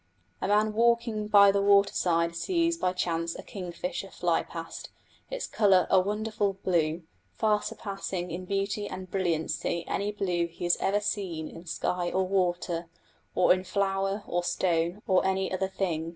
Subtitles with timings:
[0.41, 4.89] A man walking by the water side sees by chance a kingfisher fly past,
[5.29, 7.03] its colour a wonderful blue,
[7.35, 12.23] far surpassing in beauty and brilliancy any blue he has ever seen in sky or
[12.23, 12.87] water,
[13.35, 16.09] or in flower or stone, or any other thing.